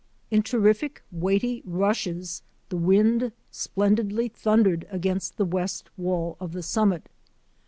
[0.31, 7.07] In terrific, weighty rushes the wind splendidly thundered against the west wall of the summit.